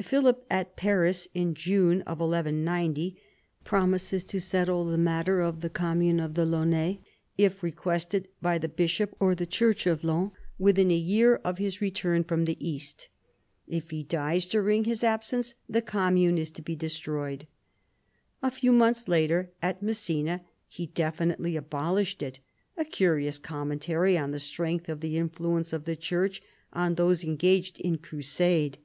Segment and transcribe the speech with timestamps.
[0.00, 3.18] Philip at Paris, in June 1190,
[3.64, 7.00] promises to settle the matter of the commune of the Laonnais
[7.36, 11.82] if requested by the bishop or the Church of Laon within a year of his
[11.82, 12.24] 144 PHILIP AUGUSTUS chap.
[12.24, 12.66] return from the
[13.82, 13.84] East.
[13.84, 17.46] If he dies during his absence the commune is to be destroyed.
[18.42, 22.40] A few months later, at Messina, he definitely abolished it—
[22.78, 26.40] a curious com mentary on the strength of the influence of the Church
[26.72, 28.78] on those engaged in crusade.